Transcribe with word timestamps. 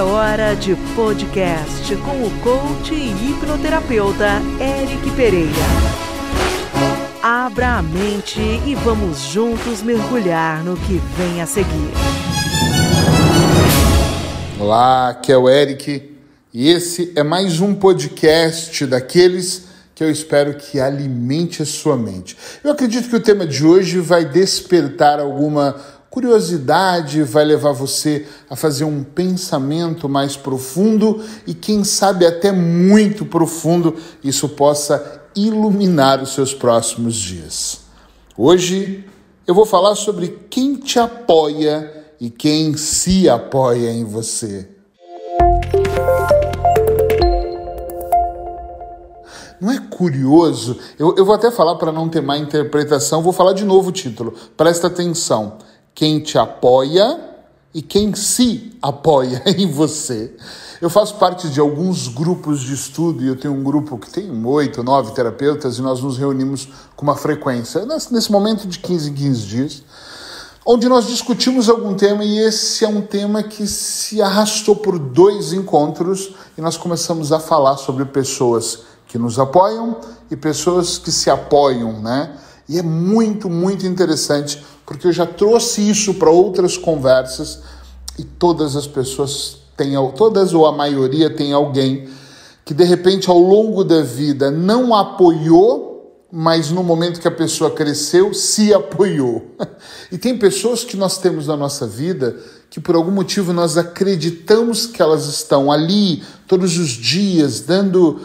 É 0.00 0.02
hora 0.02 0.56
de 0.56 0.74
podcast 0.96 1.94
com 1.96 2.24
o 2.24 2.30
coach 2.40 2.94
e 2.94 3.10
hipnoterapeuta 3.10 4.40
Eric 4.58 5.10
Pereira. 5.10 5.50
Abra 7.22 7.76
a 7.76 7.82
mente 7.82 8.40
e 8.40 8.74
vamos 8.76 9.18
juntos 9.18 9.82
mergulhar 9.82 10.64
no 10.64 10.74
que 10.74 10.94
vem 11.18 11.42
a 11.42 11.46
seguir. 11.46 11.92
Olá, 14.58 15.10
aqui 15.10 15.32
é 15.32 15.36
o 15.36 15.46
Eric 15.46 16.16
e 16.54 16.70
esse 16.70 17.12
é 17.14 17.22
mais 17.22 17.60
um 17.60 17.74
podcast 17.74 18.86
daqueles 18.86 19.64
que 19.94 20.02
eu 20.02 20.10
espero 20.10 20.54
que 20.54 20.80
alimente 20.80 21.60
a 21.60 21.66
sua 21.66 21.98
mente. 21.98 22.38
Eu 22.64 22.70
acredito 22.70 23.10
que 23.10 23.16
o 23.16 23.20
tema 23.20 23.46
de 23.46 23.66
hoje 23.66 23.98
vai 23.98 24.24
despertar 24.24 25.20
alguma 25.20 25.76
curiosidade, 26.10 27.22
vai 27.22 27.44
levar 27.44 27.70
você 27.70 28.26
a 28.50 28.56
fazer 28.56 28.84
um 28.84 29.04
pensamento 29.04 30.08
mais 30.08 30.36
profundo 30.36 31.24
e, 31.46 31.54
quem 31.54 31.84
sabe, 31.84 32.26
até 32.26 32.50
muito 32.50 33.24
profundo, 33.24 33.94
isso 34.22 34.48
possa 34.48 35.22
iluminar 35.36 36.20
os 36.20 36.34
seus 36.34 36.52
próximos 36.52 37.14
dias. 37.14 37.82
Hoje 38.36 39.04
eu 39.46 39.54
vou 39.54 39.64
falar 39.64 39.94
sobre 39.94 40.46
quem 40.50 40.74
te 40.74 40.98
apoia 40.98 42.04
e 42.20 42.28
quem 42.28 42.76
se 42.76 43.28
apoia 43.28 43.90
em 43.90 44.04
você. 44.04 44.68
Não 49.60 49.70
é 49.70 49.78
curioso? 49.78 50.76
Eu, 50.98 51.14
eu 51.16 51.24
vou 51.24 51.34
até 51.34 51.50
falar 51.50 51.76
para 51.76 51.92
não 51.92 52.08
ter 52.08 52.22
má 52.22 52.36
interpretação, 52.36 53.22
vou 53.22 53.32
falar 53.32 53.52
de 53.52 53.64
novo 53.64 53.90
o 53.90 53.92
título. 53.92 54.34
Presta 54.56 54.88
atenção 54.88 55.58
quem 55.94 56.20
te 56.20 56.38
apoia 56.38 57.30
e 57.72 57.82
quem 57.82 58.14
se 58.14 58.72
apoia 58.82 59.42
em 59.56 59.70
você. 59.70 60.34
Eu 60.80 60.88
faço 60.88 61.16
parte 61.16 61.48
de 61.50 61.60
alguns 61.60 62.08
grupos 62.08 62.60
de 62.60 62.72
estudo 62.72 63.22
e 63.22 63.28
eu 63.28 63.36
tenho 63.36 63.54
um 63.54 63.62
grupo 63.62 63.98
que 63.98 64.10
tem 64.10 64.30
oito, 64.46 64.82
nove 64.82 65.12
terapeutas 65.12 65.78
e 65.78 65.82
nós 65.82 66.00
nos 66.00 66.16
reunimos 66.16 66.68
com 66.96 67.02
uma 67.02 67.14
frequência, 67.14 67.84
nesse 67.84 68.32
momento 68.32 68.66
de 68.66 68.78
15 68.78 69.10
em 69.10 69.14
15 69.14 69.40
dias, 69.42 69.82
onde 70.64 70.88
nós 70.88 71.06
discutimos 71.06 71.68
algum 71.68 71.94
tema 71.94 72.24
e 72.24 72.38
esse 72.38 72.84
é 72.84 72.88
um 72.88 73.02
tema 73.02 73.42
que 73.42 73.66
se 73.66 74.22
arrastou 74.22 74.74
por 74.74 74.98
dois 74.98 75.52
encontros 75.52 76.32
e 76.56 76.60
nós 76.62 76.76
começamos 76.76 77.30
a 77.30 77.38
falar 77.38 77.76
sobre 77.76 78.06
pessoas 78.06 78.80
que 79.06 79.18
nos 79.18 79.38
apoiam 79.38 79.98
e 80.30 80.36
pessoas 80.36 80.96
que 80.96 81.12
se 81.12 81.28
apoiam, 81.28 82.00
né? 82.00 82.36
E 82.68 82.78
é 82.78 82.82
muito, 82.82 83.50
muito 83.50 83.84
interessante 83.84 84.64
porque 84.90 85.06
eu 85.06 85.12
já 85.12 85.24
trouxe 85.24 85.88
isso 85.88 86.14
para 86.14 86.30
outras 86.30 86.76
conversas 86.76 87.60
e 88.18 88.24
todas 88.24 88.74
as 88.74 88.88
pessoas 88.88 89.58
têm, 89.76 89.92
todas 90.16 90.52
ou 90.52 90.66
a 90.66 90.72
maioria 90.72 91.30
tem 91.30 91.52
alguém 91.52 92.08
que 92.64 92.74
de 92.74 92.82
repente 92.82 93.30
ao 93.30 93.38
longo 93.38 93.84
da 93.84 94.02
vida 94.02 94.50
não 94.50 94.92
apoiou, 94.92 96.26
mas 96.32 96.72
no 96.72 96.82
momento 96.82 97.20
que 97.20 97.28
a 97.28 97.30
pessoa 97.30 97.70
cresceu, 97.70 98.34
se 98.34 98.74
apoiou. 98.74 99.54
E 100.10 100.18
tem 100.18 100.36
pessoas 100.36 100.82
que 100.82 100.96
nós 100.96 101.18
temos 101.18 101.46
na 101.46 101.56
nossa 101.56 101.86
vida 101.86 102.36
que 102.68 102.80
por 102.80 102.96
algum 102.96 103.12
motivo 103.12 103.52
nós 103.52 103.76
acreditamos 103.76 104.86
que 104.86 105.00
elas 105.00 105.26
estão 105.26 105.70
ali 105.70 106.24
todos 106.48 106.76
os 106.76 106.88
dias, 106.88 107.60
dando 107.60 108.20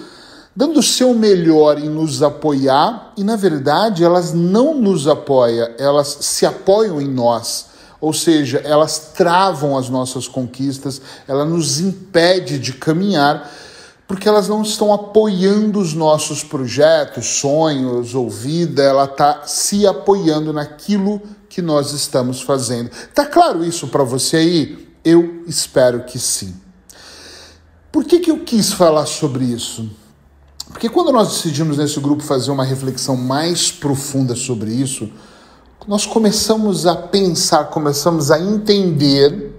dando 0.56 0.80
o 0.80 0.84
seu 0.84 1.14
melhor 1.14 1.78
em 1.78 1.90
nos 1.90 2.24
apoiar, 2.24 3.12
e 3.18 3.24
na 3.24 3.36
verdade 3.36 4.04
elas 4.04 4.34
não 4.34 4.74
nos 4.74 5.08
apoiam, 5.08 5.70
elas 5.78 6.18
se 6.22 6.46
apoiam 6.46 7.02
em 7.02 7.08
nós. 7.08 7.74
Ou 8.00 8.14
seja, 8.14 8.60
elas 8.60 9.12
travam 9.16 9.78
as 9.78 9.90
nossas 9.90 10.28
conquistas, 10.28 11.02
ela 11.28 11.44
nos 11.44 11.80
impede 11.80 12.60
de 12.60 12.74
caminhar, 12.74 13.52
porque 14.08 14.30
elas 14.30 14.48
não 14.48 14.62
estão 14.62 14.94
apoiando 14.94 15.80
os 15.80 15.94
nossos 15.94 16.44
projetos, 16.44 17.26
sonhos 17.26 18.14
ou 18.14 18.30
vida, 18.30 18.84
ela 18.84 19.06
está 19.06 19.42
se 19.46 19.88
apoiando 19.88 20.54
naquilo 20.54 21.22
que 21.50 21.62
nós 21.62 21.92
estamos 21.92 22.42
fazendo. 22.42 22.92
Tá 23.14 23.26
claro 23.26 23.66
isso 23.66 23.88
para 23.88 24.04
você 24.04 24.38
aí? 24.38 24.88
Eu 25.04 25.44
espero 25.48 26.04
que 26.04 26.20
sim. 26.20 26.56
Por 27.92 28.04
que, 28.04 28.20
que 28.20 28.30
eu 28.30 28.40
quis 28.40 28.72
falar 28.72 29.06
sobre 29.06 29.46
isso? 29.46 29.90
Porque 30.86 30.94
quando 30.94 31.12
nós 31.12 31.30
decidimos 31.30 31.78
nesse 31.78 32.00
grupo 32.00 32.22
fazer 32.22 32.52
uma 32.52 32.64
reflexão 32.64 33.18
mais 33.18 33.72
profunda 33.72 34.36
sobre 34.36 34.70
isso, 34.72 35.10
nós 35.88 36.06
começamos 36.06 36.86
a 36.86 36.96
pensar, 36.96 37.72
começamos 37.72 38.30
a 38.30 38.40
entender 38.40 39.52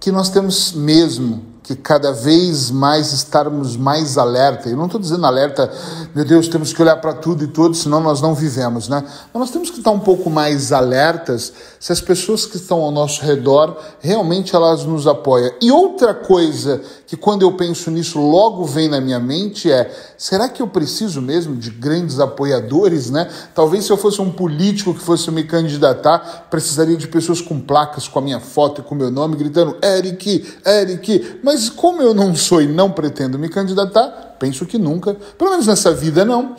que 0.00 0.10
nós 0.10 0.30
temos 0.30 0.72
mesmo 0.72 1.44
que 1.68 1.76
cada 1.76 2.12
vez 2.12 2.70
mais 2.70 3.12
estarmos 3.12 3.76
mais 3.76 4.16
alerta. 4.16 4.70
Eu 4.70 4.76
não 4.78 4.86
estou 4.86 4.98
dizendo 4.98 5.26
alerta, 5.26 5.70
meu 6.14 6.24
Deus, 6.24 6.48
temos 6.48 6.72
que 6.72 6.80
olhar 6.80 6.96
para 6.96 7.12
tudo 7.12 7.44
e 7.44 7.46
todos, 7.46 7.80
senão 7.80 8.00
nós 8.00 8.22
não 8.22 8.34
vivemos, 8.34 8.88
né? 8.88 9.04
Mas 9.04 9.40
nós 9.40 9.50
temos 9.50 9.68
que 9.68 9.76
estar 9.76 9.90
um 9.90 10.00
pouco 10.00 10.30
mais 10.30 10.72
alertas 10.72 11.52
se 11.78 11.92
as 11.92 12.00
pessoas 12.00 12.46
que 12.46 12.56
estão 12.56 12.80
ao 12.80 12.90
nosso 12.90 13.22
redor 13.22 13.76
realmente 14.00 14.56
elas 14.56 14.82
nos 14.84 15.06
apoiam. 15.06 15.52
E 15.60 15.70
outra 15.70 16.14
coisa 16.14 16.80
que 17.06 17.18
quando 17.18 17.42
eu 17.42 17.52
penso 17.52 17.90
nisso 17.90 18.18
logo 18.18 18.64
vem 18.64 18.88
na 18.88 19.00
minha 19.00 19.20
mente 19.20 19.70
é: 19.70 19.90
será 20.16 20.48
que 20.48 20.62
eu 20.62 20.68
preciso 20.68 21.20
mesmo 21.20 21.54
de 21.54 21.68
grandes 21.68 22.18
apoiadores, 22.18 23.10
né? 23.10 23.28
Talvez 23.54 23.84
se 23.84 23.90
eu 23.90 23.98
fosse 23.98 24.22
um 24.22 24.30
político 24.30 24.94
que 24.94 25.00
fosse 25.00 25.30
me 25.30 25.44
candidatar, 25.44 26.46
precisaria 26.50 26.96
de 26.96 27.08
pessoas 27.08 27.42
com 27.42 27.60
placas 27.60 28.08
com 28.08 28.18
a 28.18 28.22
minha 28.22 28.40
foto 28.40 28.80
e 28.80 28.84
com 28.84 28.94
o 28.94 28.98
meu 28.98 29.10
nome 29.10 29.36
gritando 29.36 29.76
Eric, 29.82 30.46
Eric. 30.64 31.40
Mas 31.42 31.57
mas 31.58 31.68
como 31.68 32.00
eu 32.00 32.14
não 32.14 32.36
sou 32.36 32.62
e 32.62 32.68
não 32.68 32.88
pretendo 32.88 33.36
me 33.36 33.48
candidatar, 33.48 34.36
penso 34.38 34.64
que 34.64 34.78
nunca, 34.78 35.16
pelo 35.36 35.50
menos 35.50 35.66
nessa 35.66 35.92
vida 35.92 36.24
não, 36.24 36.54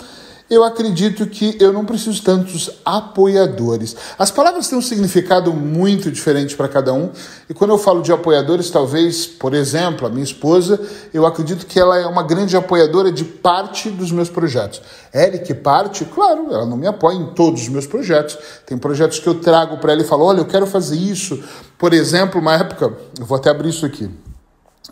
eu 0.50 0.62
acredito 0.62 1.26
que 1.26 1.56
eu 1.58 1.72
não 1.72 1.86
preciso 1.86 2.22
tantos 2.22 2.70
apoiadores. 2.84 3.96
As 4.18 4.30
palavras 4.30 4.68
têm 4.68 4.78
um 4.78 4.82
significado 4.82 5.54
muito 5.54 6.12
diferente 6.12 6.54
para 6.54 6.68
cada 6.68 6.92
um, 6.92 7.12
e 7.50 7.54
quando 7.54 7.70
eu 7.70 7.78
falo 7.78 8.02
de 8.02 8.12
apoiadores, 8.12 8.70
talvez, 8.70 9.26
por 9.26 9.54
exemplo, 9.54 10.06
a 10.06 10.10
minha 10.10 10.24
esposa, 10.24 10.78
eu 11.14 11.26
acredito 11.26 11.66
que 11.66 11.80
ela 11.80 11.98
é 11.98 12.06
uma 12.06 12.24
grande 12.24 12.58
apoiadora 12.58 13.10
de 13.10 13.24
parte 13.24 13.90
dos 13.90 14.12
meus 14.12 14.30
projetos. 14.30 14.82
Eric, 15.16 15.54
parte? 15.54 16.04
Claro, 16.04 16.48
ela 16.52 16.66
não 16.66 16.76
me 16.76 16.88
apoia 16.88 17.16
em 17.16 17.28
todos 17.28 17.62
os 17.62 17.70
meus 17.70 17.88
projetos. 17.88 18.38
Tem 18.66 18.78
projetos 18.78 19.18
que 19.20 19.28
eu 19.28 19.36
trago 19.36 19.78
para 19.78 19.94
ela 19.94 20.02
e 20.02 20.06
falo: 20.06 20.26
olha, 20.26 20.40
eu 20.40 20.46
quero 20.46 20.68
fazer 20.68 20.98
isso. 20.98 21.42
Por 21.78 21.94
exemplo, 21.94 22.42
uma 22.42 22.56
época, 22.56 22.92
eu 23.18 23.26
vou 23.26 23.38
até 23.38 23.50
abrir 23.50 23.70
isso 23.70 23.86
aqui. 23.86 24.10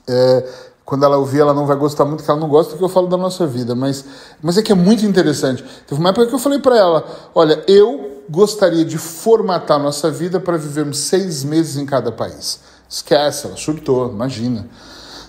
É, 0.07 0.47
quando 0.87 1.03
ela 1.03 1.17
ouvir, 1.17 1.41
ela 1.41 1.53
não 1.53 1.65
vai 1.65 1.75
gostar 1.75 2.05
muito, 2.05 2.19
porque 2.19 2.31
ela 2.31 2.39
não 2.39 2.47
gosta 2.47 2.71
do 2.71 2.77
que 2.77 2.83
eu 2.83 2.89
falo 2.89 3.07
da 3.07 3.17
nossa 3.17 3.45
vida, 3.45 3.75
mas, 3.75 4.05
mas 4.41 4.57
é 4.57 4.61
que 4.61 4.71
é 4.71 4.75
muito 4.75 5.05
interessante. 5.05 5.63
Teve 5.85 5.99
uma 5.99 6.09
época 6.09 6.27
que 6.27 6.33
eu 6.33 6.39
falei 6.39 6.59
para 6.59 6.77
ela: 6.77 7.05
olha, 7.35 7.61
eu 7.67 8.23
gostaria 8.29 8.85
de 8.85 8.97
formatar 8.97 9.79
nossa 9.79 10.09
vida 10.09 10.39
para 10.39 10.57
vivermos 10.57 10.97
seis 10.99 11.43
meses 11.43 11.75
em 11.75 11.85
cada 11.85 12.11
país. 12.11 12.61
Esquece, 12.89 13.47
ela 13.47 13.57
surtou, 13.57 14.09
imagina. 14.09 14.65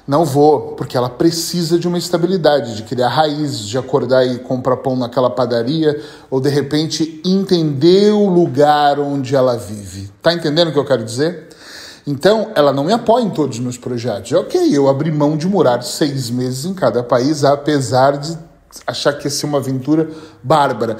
Não 0.06 0.25
vou, 0.25 0.77
porque 0.77 0.97
ela 0.97 1.11
precisa 1.11 1.79
de 1.79 1.87
uma 1.87 1.99
estabilidade, 1.99 2.77
de 2.77 2.83
criar 2.85 3.09
raízes, 3.09 3.61
de 3.61 3.77
acordar 3.77 4.25
e 4.25 4.39
comprar 4.39 4.79
pão 4.79 4.97
naquela 4.97 5.29
padaria, 5.29 6.00
ou 6.31 6.41
de 6.41 6.49
repente 6.49 7.21
entender 7.27 8.12
o 8.12 8.27
lugar 8.27 8.99
onde 8.99 9.37
ela 9.37 9.56
vive. 9.56 10.11
Tá 10.23 10.33
entendendo 10.33 10.69
o 10.69 10.73
que 10.73 10.79
eu 10.79 10.85
quero 10.85 11.05
dizer? 11.05 11.48
Então, 12.07 12.53
ela 12.55 12.73
não 12.73 12.85
me 12.85 12.93
apoia 12.93 13.25
em 13.25 13.31
todos 13.31 13.59
os 13.59 13.63
meus 13.63 13.77
projetos. 13.77 14.33
Ok, 14.33 14.61
eu 14.73 14.89
abri 14.89 15.11
mão 15.11 15.37
de 15.37 15.47
morar 15.47 15.83
seis 15.83 16.31
meses 16.31 16.65
em 16.65 16.75
cada 16.75 17.03
país, 17.03 17.45
apesar 17.45 18.17
de 18.19 18.37
achar 18.87 19.13
que 19.13 19.27
ia 19.27 19.31
ser 19.31 19.47
uma 19.47 19.59
aventura 19.59 20.11
bárbara. 20.43 20.97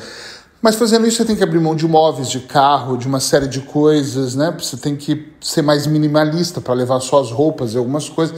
Mas 0.61 0.75
fazendo 0.75 1.07
isso, 1.07 1.19
você 1.19 1.25
tem 1.25 1.37
que 1.37 1.43
abrir 1.43 1.61
mão 1.61 1.77
de 1.77 1.87
móveis, 1.87 2.29
de 2.29 2.41
carro, 2.41 2.97
de 2.97 3.07
uma 3.07 3.21
série 3.21 3.47
de 3.47 3.61
coisas, 3.61 4.35
né? 4.35 4.55
Você 4.59 4.77
tem 4.77 4.97
que 4.97 5.33
ser 5.41 5.63
mais 5.63 5.87
minimalista 5.87 6.61
para 6.61 6.75
levar 6.75 7.01
só 7.01 7.21
as 7.21 7.31
roupas 7.31 7.75
e 7.75 7.79
algumas 7.79 8.09
coisas. 8.09 8.37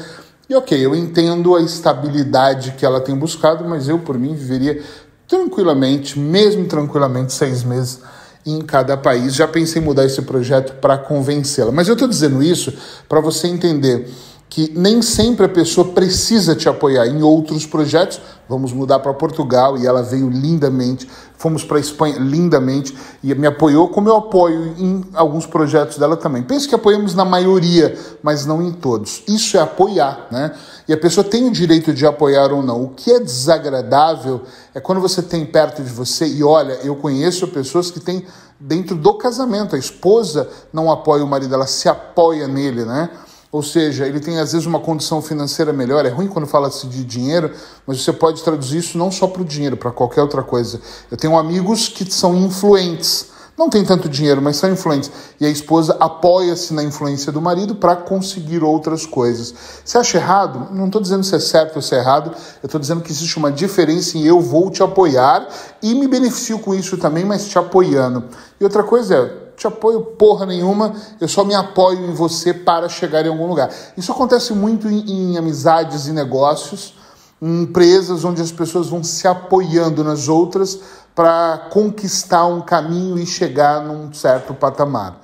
E 0.49 0.55
ok, 0.55 0.79
eu 0.79 0.95
entendo 0.95 1.55
a 1.55 1.63
estabilidade 1.63 2.73
que 2.73 2.85
ela 2.85 3.01
tem 3.01 3.17
buscado, 3.17 3.65
mas 3.65 3.89
eu, 3.89 4.01
por 4.01 4.19
mim, 4.19 4.35
viveria 4.35 4.83
tranquilamente, 5.27 6.19
mesmo 6.19 6.67
tranquilamente, 6.67 7.33
seis 7.33 7.63
meses 7.63 8.01
em 8.45 8.61
cada 8.61 8.97
país. 8.97 9.35
Já 9.35 9.47
pensei 9.47 9.81
em 9.81 9.85
mudar 9.85 10.05
esse 10.05 10.23
projeto 10.23 10.75
para 10.81 10.97
convencê-la. 10.99 11.73
Mas 11.73 11.89
eu 11.89 11.95
estou 11.95 12.09
dizendo 12.09 12.43
isso 12.43 12.73
para 13.09 13.21
você 13.21 13.47
entender 13.47 14.09
que 14.51 14.73
nem 14.77 15.01
sempre 15.01 15.47
a 15.47 15.49
pessoa 15.49 15.93
precisa 15.93 16.57
te 16.57 16.69
apoiar 16.69 17.07
em 17.07 17.23
outros 17.23 17.65
projetos. 17.65 18.21
Vamos 18.49 18.73
mudar 18.73 18.99
para 18.99 19.15
Portugal 19.15 19.79
e 19.79 19.87
ela 19.87 20.03
veio 20.03 20.29
lindamente. 20.29 21.09
Fomos 21.39 21.63
para 21.63 21.79
Espanha 21.79 22.19
lindamente 22.19 22.95
e 23.23 23.33
me 23.33 23.47
apoiou, 23.47 23.89
como 23.89 24.09
eu 24.09 24.17
apoio 24.17 24.75
em 24.77 25.05
alguns 25.15 25.47
projetos 25.47 25.99
dela 25.99 26.17
também. 26.17 26.43
Penso 26.43 26.69
que 26.69 26.75
apoiamos 26.75 27.15
na 27.15 27.25
maioria, 27.25 27.97
mas 28.25 28.45
não 28.45 28.61
em 28.61 28.73
todos. 28.73 29.23
Isso 29.29 29.57
é 29.57 29.61
apoiar, 29.61 30.27
né? 30.33 30.53
E 30.89 30.93
a 30.93 30.97
pessoa 30.97 31.23
tem 31.23 31.47
o 31.47 31.53
direito 31.53 31.95
de 31.95 32.05
apoiar 32.05 32.53
ou 32.53 32.61
não. 32.61 32.83
O 32.83 32.89
que 32.89 33.13
é 33.13 33.21
desagradável 33.21 34.43
é 34.75 34.81
quando 34.81 35.01
você 35.01 35.23
tem 35.23 35.47
perto 35.47 35.81
de 35.81 35.91
você, 35.91 36.27
e 36.27 36.43
olha, 36.43 36.73
eu 36.83 36.97
conheço 36.97 37.47
pessoas 37.47 37.89
que 37.89 38.01
têm 38.01 38.27
dentro 38.59 38.97
do 38.97 39.15
casamento, 39.15 39.77
a 39.77 39.79
esposa 39.79 40.49
não 40.73 40.91
apoia 40.91 41.25
o 41.25 41.29
marido, 41.29 41.55
ela 41.55 41.69
se 41.69 41.89
apoia 41.89 42.49
nele, 42.49 42.85
né? 42.85 43.09
Ou 43.53 43.63
seja, 43.63 44.07
ele 44.07 44.21
tem 44.21 44.39
às 44.39 44.53
vezes 44.53 44.67
uma 44.67 44.79
condição 44.79 45.21
financeira 45.21 45.73
melhor. 45.73 46.07
É 46.07 46.09
ruim 46.09 46.29
quando 46.29 46.47
fala-se 46.47 46.87
de 46.87 47.05
dinheiro, 47.05 47.53
mas 47.87 48.03
você 48.03 48.13
pode 48.13 48.43
traduzir 48.43 48.79
isso 48.79 48.97
não 48.97 49.11
só 49.11 49.27
para 49.27 49.43
o 49.43 49.45
dinheiro, 49.45 49.77
para 49.77 49.91
qualquer 49.91 50.23
outra 50.23 50.43
coisa. 50.43 50.81
Eu 51.11 51.17
tenho 51.17 51.37
amigos 51.37 51.89
que 51.89 52.11
são 52.13 52.37
influentes, 52.37 53.27
não 53.59 53.69
tem 53.69 53.85
tanto 53.85 54.09
dinheiro, 54.09 54.41
mas 54.41 54.57
são 54.57 54.71
influentes. 54.71 55.11
E 55.41 55.45
a 55.45 55.49
esposa 55.51 55.97
apoia-se 55.99 56.73
na 56.73 56.85
influência 56.85 57.33
do 57.33 57.43
marido 57.43 57.75
para 57.75 57.97
conseguir 57.97 58.63
outras 58.63 59.05
coisas. 59.05 59.53
Você 59.85 59.99
acha 59.99 60.17
errado? 60.17 60.73
Não 60.73 60.87
estou 60.87 61.03
dizendo 61.03 61.25
se 61.25 61.35
é 61.35 61.41
certo 61.41 61.77
ou 61.77 61.83
se 61.83 61.95
é 61.97 61.99
errado, 61.99 62.31
eu 62.63 62.67
estou 62.67 62.81
dizendo 62.81 63.03
que 63.03 63.11
existe 63.11 63.37
uma 63.37 63.51
diferença 63.51 64.17
em 64.17 64.25
eu 64.25 64.41
vou 64.41 64.71
te 64.71 64.81
apoiar 64.81 65.49
e 65.83 65.93
me 65.95 66.07
beneficio 66.07 66.61
com 66.61 66.73
isso 66.73 66.97
também, 66.97 67.25
mas 67.25 67.49
te 67.49 67.59
apoiando. 67.59 68.25
E 68.61 68.65
outra 68.65 68.85
coisa 68.85 69.15
é, 69.17 69.50
te 69.61 69.67
apoio 69.67 70.01
porra 70.01 70.47
nenhuma, 70.47 70.95
eu 71.21 71.29
só 71.29 71.45
me 71.45 71.55
apoio 71.55 72.07
em 72.07 72.15
você 72.15 72.55
para 72.55 72.89
chegar 72.89 73.27
em 73.27 73.29
algum 73.29 73.47
lugar. 73.47 73.71
Isso 73.95 74.11
acontece 74.11 74.55
muito 74.55 74.89
em, 74.89 75.33
em 75.33 75.37
amizades 75.37 76.07
e 76.07 76.13
negócios, 76.13 76.95
em 77.43 77.65
empresas 77.65 78.25
onde 78.25 78.41
as 78.41 78.51
pessoas 78.51 78.89
vão 78.89 79.05
se 79.05 79.29
apoiando 79.29 80.03
nas 80.03 80.29
outras 80.29 80.81
para 81.15 81.69
conquistar 81.71 82.47
um 82.47 82.63
caminho 82.63 83.19
e 83.19 83.27
chegar 83.27 83.83
num 83.83 84.11
certo 84.15 84.55
patamar. 84.55 85.21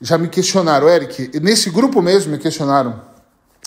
Já 0.00 0.16
me 0.16 0.28
questionaram, 0.28 0.88
Eric, 0.88 1.38
nesse 1.38 1.68
grupo 1.68 2.00
mesmo 2.00 2.32
me 2.32 2.38
questionaram 2.38 3.13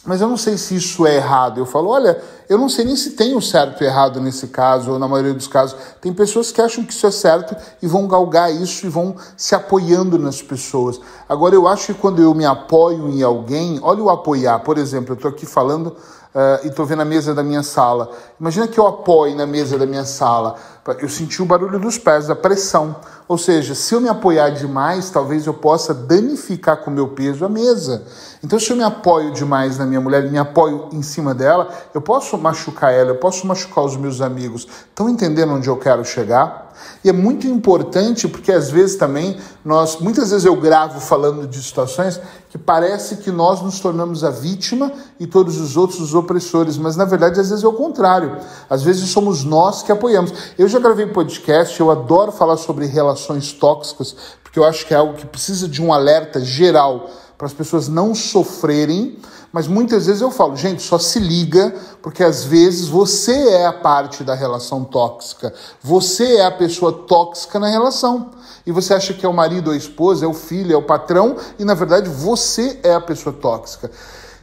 mas 0.07 0.21
eu 0.21 0.30
não 0.30 0.38
sei 0.38 0.57
se 0.57 0.74
isso 0.74 1.06
é 1.06 1.18
errado. 1.18 1.59
Eu 1.59 1.65
falo, 1.65 1.89
olha, 1.89 2.18
eu 2.48 2.57
não 2.57 2.69
sei 2.69 2.86
nem 2.86 2.95
se 2.95 3.12
tem 3.12 3.36
o 3.36 3.42
certo 3.42 3.83
e 3.83 3.86
errado 3.86 4.21
nesse 4.21 4.48
caso, 4.48 4.94
ou 4.94 4.98
na 4.98 5.06
maioria 5.06 5.33
dos 5.33 5.50
casos. 5.50 5.77
Tem 6.00 6.13
pessoas 6.13 6.50
que 6.50 6.62
acham 6.62 6.86
que 6.86 6.94
isso 6.94 7.06
é 7.06 7.12
certo 7.12 7.54
e 7.81 7.88
vão 7.88 8.07
galgar 8.07 8.50
isso 8.50 8.86
e 8.86 8.89
vão 8.89 9.18
se 9.36 9.54
apoiando 9.54 10.18
nas 10.18 10.42
pessoas. 10.42 10.98
Agora, 11.27 11.56
eu 11.56 11.68
acho 11.68 11.94
que 11.94 12.00
quando 12.00 12.21
eu 12.21 12.33
me 12.33 12.45
apoio 12.45 13.09
em 13.09 13.21
alguém, 13.21 13.81
olha 13.83 14.01
o 14.01 14.09
apoiar. 14.09 14.59
Por 14.59 14.77
exemplo, 14.77 15.12
eu 15.12 15.15
estou 15.15 15.30
aqui 15.30 15.45
falando 15.45 15.94
uh, 16.33 16.65
e 16.65 16.68
estou 16.68 16.85
vendo 16.85 17.01
a 17.01 17.06
mesa 17.06 17.33
da 17.33 17.44
minha 17.44 17.63
sala. 17.63 18.12
Imagina 18.39 18.68
que 18.68 18.79
eu 18.79 18.88
apoie 18.88 19.35
na 19.35 19.45
mesa 19.45 19.77
da 19.77 19.85
minha 19.85 20.06
sala. 20.06 20.56
Eu 21.00 21.09
senti 21.09 21.41
o 21.41 21.45
barulho 21.45 21.79
dos 21.79 21.97
pés, 21.97 22.29
a 22.29 22.35
pressão. 22.35 22.95
Ou 23.27 23.38
seja, 23.38 23.75
se 23.75 23.94
eu 23.94 24.00
me 24.00 24.07
apoiar 24.07 24.51
demais, 24.51 25.09
talvez 25.09 25.45
eu 25.45 25.53
possa 25.53 25.94
danificar 25.94 26.77
com 26.77 26.89
o 26.89 26.94
meu 26.94 27.09
peso 27.09 27.44
a 27.44 27.50
mesa. 27.50 28.06
Então, 28.41 28.57
se 28.57 28.71
eu 28.71 28.77
me 28.77 28.83
apoio 28.83 29.31
demais 29.31 29.77
na 29.77 29.85
minha 29.85 30.00
mulher, 30.00 30.24
me 30.31 30.38
apoio 30.38 30.88
em 30.94 31.01
cima 31.01 31.33
dela, 31.33 31.68
eu 31.94 32.00
posso 32.00 32.38
machucar 32.38 32.94
ela, 32.94 33.09
eu 33.09 33.18
posso 33.18 33.45
machucar 33.45 33.83
os 33.83 33.97
meus 33.97 34.21
amigos. 34.21 34.65
Estão 34.88 35.09
entendendo 35.09 35.53
onde 35.53 35.68
eu 35.68 35.75
quero 35.75 36.06
chegar? 36.06 36.66
E 37.03 37.09
é 37.09 37.13
muito 37.13 37.47
importante 37.47 38.27
porque 38.27 38.51
às 38.51 38.69
vezes 38.69 38.95
também 38.95 39.38
nós, 39.63 40.00
muitas 40.00 40.31
vezes 40.31 40.45
eu 40.45 40.56
gravo 40.56 41.00
falando 41.00 41.47
de 41.47 41.62
situações 41.62 42.19
que 42.50 42.57
parece 42.57 43.18
que 43.18 43.31
nós 43.31 43.62
nos 43.62 43.79
tornamos 43.79 44.24
a 44.24 44.29
vítima 44.29 44.91
e 45.19 45.27
todos 45.27 45.59
os 45.59 45.77
outros 45.77 46.00
os 46.00 46.13
opressores, 46.13 46.77
mas 46.77 46.95
na 46.95 47.06
verdade 47.06 47.39
às 47.39 47.50
vezes 47.50 47.63
é 47.63 47.68
o 47.68 47.74
contrário. 47.74 48.38
Às 48.69 48.83
vezes 48.83 49.09
somos 49.09 49.44
nós 49.44 49.83
que 49.83 49.91
apoiamos. 49.91 50.33
Eu 50.57 50.68
já 50.68 50.79
gravei 50.79 51.07
podcast, 51.07 51.79
eu 51.79 51.91
adoro 51.91 52.31
falar 52.31 52.57
sobre 52.57 52.85
relações 52.85 53.51
tóxicas, 53.53 54.15
porque 54.44 54.59
eu 54.59 54.63
acho 54.63 54.85
que 54.85 54.94
é 54.94 54.97
algo 54.97 55.13
que 55.13 55.25
precisa 55.25 55.68
de 55.68 55.81
um 55.81 55.94
alerta 55.94 56.39
geral 56.39 57.09
para 57.38 57.45
as 57.45 57.53
pessoas 57.53 57.88
não 57.88 58.15
sofrerem, 58.15 59.18
mas 59.51 59.67
muitas 59.67 60.05
vezes 60.05 60.21
eu 60.21 60.31
falo, 60.31 60.55
gente, 60.55 60.81
só 60.81 60.99
se 60.99 61.19
liga, 61.19 61.73
porque 62.01 62.23
às 62.23 62.44
vezes 62.44 62.88
você 62.88 63.49
é 63.49 63.65
a 63.65 63.73
parte 63.73 64.23
da 64.23 64.35
relação 64.35 64.83
tóxica, 64.83 65.53
você 65.81 66.38
é 66.38 66.45
a 66.45 66.51
pessoa 66.51 66.91
tóxica 66.91 67.59
na 67.59 67.67
relação. 67.67 68.31
E 68.65 68.71
você 68.71 68.94
acha 68.94 69.13
que 69.13 69.25
é 69.25 69.29
o 69.29 69.33
marido 69.33 69.67
ou 69.67 69.73
a 69.73 69.77
esposa, 69.77 70.25
é 70.25 70.27
o 70.27 70.33
filho, 70.33 70.73
é 70.73 70.77
o 70.77 70.83
patrão, 70.83 71.38
e 71.57 71.63
na 71.63 71.73
verdade 71.73 72.09
você 72.09 72.79
é 72.83 72.94
a 72.94 72.99
pessoa 72.99 73.33
tóxica. 73.33 73.89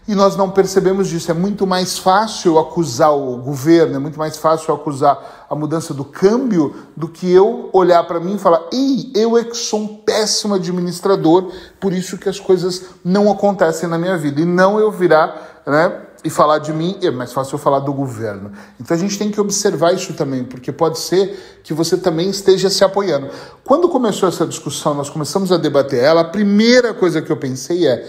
E 0.07 0.15
nós 0.15 0.37
não 0.37 0.51
percebemos 0.51 1.09
disso. 1.09 1.31
É 1.31 1.35
muito 1.35 1.67
mais 1.67 1.99
fácil 1.99 2.59
acusar 2.59 3.17
o 3.17 3.39
governo, 3.39 3.97
é 3.97 3.99
muito 3.99 4.19
mais 4.19 4.37
fácil 4.37 4.75
acusar 4.75 5.47
a 5.49 5.55
mudança 5.55 5.95
do 5.95 6.05
câmbio 6.05 6.75
do 6.95 7.09
que 7.09 7.31
eu 7.31 7.71
olhar 7.73 8.07
para 8.07 8.21
mim 8.21 8.35
e 8.35 8.39
falar: 8.39 8.69
ei, 8.71 9.11
eu 9.15 9.39
é 9.39 9.45
que 9.45 9.57
sou 9.57 9.81
um 9.81 9.97
péssimo 9.97 10.55
administrador, 10.55 11.51
por 11.81 11.93
isso 11.93 12.19
que 12.19 12.29
as 12.29 12.39
coisas 12.39 12.85
não 13.03 13.33
acontecem 13.33 13.89
na 13.89 13.99
minha 13.99 14.19
vida. 14.19 14.43
E 14.43 14.45
não 14.45 14.79
eu 14.79 14.91
virar 14.91 15.63
né, 15.67 16.03
e 16.23 16.29
falar 16.29 16.59
de 16.59 16.73
mim, 16.73 16.99
é 17.03 17.11
mais 17.11 17.33
fácil 17.33 17.55
eu 17.55 17.59
falar 17.59 17.81
do 17.81 17.93
governo. 17.93 18.53
Então 18.79 18.95
a 18.95 19.01
gente 19.01 19.19
tem 19.19 19.31
que 19.31 19.41
observar 19.41 19.95
isso 19.95 20.13
também, 20.13 20.45
porque 20.45 20.71
pode 20.71 20.99
ser 20.99 21.61
que 21.65 21.73
você 21.73 21.97
também 21.97 22.29
esteja 22.29 22.69
se 22.69 22.85
apoiando. 22.85 23.29
Quando 23.65 23.89
começou 23.89 24.29
essa 24.29 24.47
discussão, 24.47 24.93
nós 24.93 25.09
começamos 25.09 25.51
a 25.51 25.57
debater 25.57 26.03
ela, 26.03 26.21
a 26.21 26.25
primeira 26.25 26.93
coisa 26.93 27.23
que 27.23 27.33
eu 27.33 27.37
pensei 27.39 27.87
é 27.87 28.07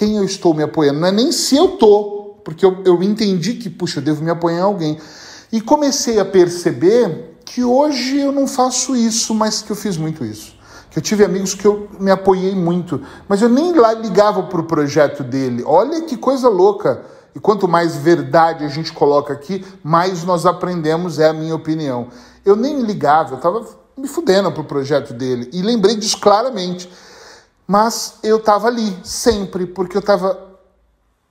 quem 0.00 0.16
eu 0.16 0.24
estou 0.24 0.54
me 0.54 0.62
apoiando. 0.62 0.98
Não 0.98 1.08
é 1.08 1.12
nem 1.12 1.30
se 1.30 1.54
eu 1.54 1.74
estou, 1.74 2.40
porque 2.42 2.64
eu, 2.64 2.78
eu 2.86 3.02
entendi 3.02 3.52
que, 3.52 3.68
puxa, 3.68 3.98
eu 3.98 4.02
devo 4.02 4.24
me 4.24 4.30
apoiar 4.30 4.56
em 4.56 4.62
alguém. 4.62 4.98
E 5.52 5.60
comecei 5.60 6.18
a 6.18 6.24
perceber 6.24 7.36
que 7.44 7.62
hoje 7.62 8.18
eu 8.18 8.32
não 8.32 8.46
faço 8.46 8.96
isso, 8.96 9.34
mas 9.34 9.60
que 9.60 9.70
eu 9.70 9.76
fiz 9.76 9.98
muito 9.98 10.24
isso. 10.24 10.54
Que 10.90 10.98
eu 10.98 11.02
tive 11.02 11.22
amigos 11.22 11.52
que 11.52 11.66
eu 11.66 11.86
me 12.00 12.10
apoiei 12.10 12.54
muito, 12.54 13.02
mas 13.28 13.42
eu 13.42 13.50
nem 13.50 13.74
lá 13.74 13.92
ligava 13.92 14.42
para 14.44 14.62
o 14.62 14.64
projeto 14.64 15.22
dele. 15.22 15.62
Olha 15.66 16.00
que 16.00 16.16
coisa 16.16 16.48
louca. 16.48 17.04
E 17.34 17.38
quanto 17.38 17.68
mais 17.68 17.94
verdade 17.94 18.64
a 18.64 18.68
gente 18.68 18.94
coloca 18.94 19.34
aqui, 19.34 19.62
mais 19.84 20.24
nós 20.24 20.46
aprendemos, 20.46 21.18
é 21.18 21.28
a 21.28 21.34
minha 21.34 21.54
opinião. 21.54 22.08
Eu 22.42 22.56
nem 22.56 22.80
ligava, 22.80 23.34
eu 23.34 23.36
estava 23.36 23.66
me 23.98 24.08
fudendo 24.08 24.50
para 24.50 24.62
o 24.62 24.64
projeto 24.64 25.12
dele. 25.12 25.50
E 25.52 25.60
lembrei 25.60 25.94
disso 25.94 26.18
claramente. 26.18 26.88
Mas 27.70 28.14
eu 28.24 28.38
estava 28.38 28.66
ali, 28.66 28.98
sempre, 29.04 29.64
porque 29.64 29.96
eu 29.96 30.00
estava 30.00 30.36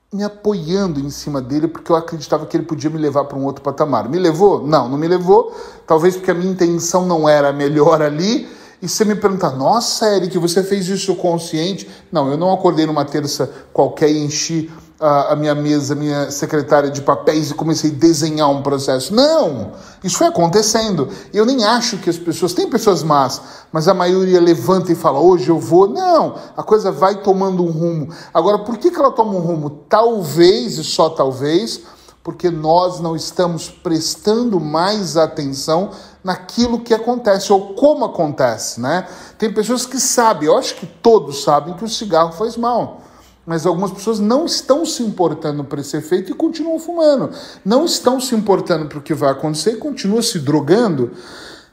me 0.10 0.24
apoiando 0.24 0.98
em 0.98 1.10
cima 1.10 1.42
dele, 1.42 1.68
porque 1.68 1.92
eu 1.92 1.98
acreditava 1.98 2.46
que 2.46 2.56
ele 2.56 2.66
podia 2.66 2.90
me 2.90 2.98
levar 2.98 3.26
para 3.26 3.38
um 3.38 3.44
outro 3.44 3.62
patamar. 3.62 4.08
Me 4.08 4.18
levou? 4.18 4.66
Não, 4.66 4.88
não 4.88 4.98
me 4.98 5.06
levou. 5.06 5.54
Talvez 5.86 6.16
porque 6.16 6.32
a 6.32 6.34
minha 6.34 6.50
intenção 6.50 7.06
não 7.06 7.28
era 7.28 7.52
melhor 7.52 8.02
ali. 8.02 8.48
E 8.82 8.88
você 8.88 9.04
me 9.04 9.16
perguntar, 9.16 9.52
nossa, 9.52 10.16
Eric, 10.16 10.38
você 10.38 10.64
fez 10.64 10.88
isso 10.88 11.14
consciente? 11.16 11.90
Não, 12.12 12.32
eu 12.32 12.38
não 12.38 12.54
acordei 12.54 12.86
numa 12.86 13.04
terça 13.04 13.52
qualquer 13.74 14.10
e 14.10 14.24
enchi 14.24 14.72
a, 15.00 15.34
a, 15.34 15.36
minha 15.36 15.56
mesa, 15.56 15.94
a 15.94 15.96
minha 15.96 16.30
secretária 16.30 16.90
de 16.90 17.02
papéis 17.02 17.52
e 17.52 17.54
comecei 17.54 17.90
a 17.90 17.94
desenhar 17.94 18.50
um 18.50 18.62
processo. 18.62 19.14
Não! 19.14 19.72
Isso 20.04 20.18
foi 20.18 20.28
acontecendo. 20.28 21.08
Eu 21.34 21.46
nem 21.46 21.64
acho 21.64 21.98
que 21.98 22.10
as 22.10 22.18
pessoas. 22.18 22.54
Tem 22.54 22.70
pessoas 22.70 23.02
más, 23.02 23.42
mas 23.72 23.88
a 23.88 23.94
maioria 23.94 24.42
levanta 24.42 24.92
e 24.92 24.96
fala: 24.96 25.20
hoje 25.20 25.50
eu 25.50 25.60
vou. 25.60 25.88
Não! 25.88 26.36
A 26.56 26.64
coisa 26.64 26.92
vai 26.92 27.22
tomando 27.22 27.64
um 27.64 27.72
rumo. 27.72 28.10
Agora, 28.34 28.60
por 28.60 28.78
que, 28.78 28.92
que 28.92 29.00
ela 29.00 29.12
toma 29.12 29.34
um 29.34 29.40
rumo? 29.40 29.70
Talvez, 29.88 30.78
e 30.78 30.84
só 30.84 31.10
talvez, 31.10 31.82
porque 32.24 32.50
nós 32.50 33.00
não 33.00 33.16
estamos 33.16 33.70
prestando 33.70 34.60
mais 34.60 35.16
atenção 35.16 35.92
naquilo 36.24 36.80
que 36.80 36.94
acontece 36.94 37.52
ou 37.52 37.74
como 37.74 38.06
acontece, 38.06 38.80
né? 38.80 39.08
Tem 39.38 39.54
pessoas 39.54 39.86
que 39.86 40.00
sabem, 40.00 40.48
eu 40.48 40.58
acho 40.58 40.76
que 40.76 40.86
todos 40.86 41.44
sabem 41.44 41.74
que 41.76 41.84
o 41.84 41.90
cigarro 41.90 42.32
faz 42.34 42.58
mal 42.58 43.02
mas 43.50 43.66
algumas 43.66 43.90
pessoas 43.90 44.20
não 44.20 44.46
estão 44.46 44.86
se 44.86 45.02
importando 45.02 45.64
para 45.64 45.82
esse 45.82 45.98
efeito 45.98 46.32
e 46.32 46.36
continuam 46.36 46.78
fumando. 46.78 47.32
Não 47.66 47.84
estão 47.84 48.22
se 48.22 48.36
importando 48.36 48.86
para 48.86 49.00
o 49.00 49.02
que 49.02 49.16
vai 49.16 49.32
acontecer 49.32 49.72
e 49.72 49.78
continuam 49.78 50.22
se 50.22 50.38
drogando. 50.38 51.14